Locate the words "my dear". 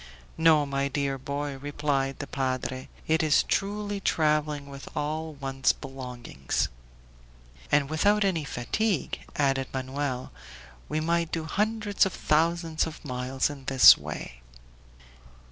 0.65-1.19